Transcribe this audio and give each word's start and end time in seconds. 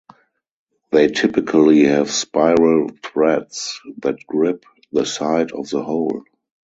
They 0.89 1.09
typically 1.09 1.83
have 1.83 2.09
spiral 2.09 2.89
threads 3.03 3.79
that 3.99 4.25
grip 4.25 4.65
the 4.91 5.05
side 5.05 5.51
of 5.51 5.69
the 5.69 5.83
hole. 5.83 6.23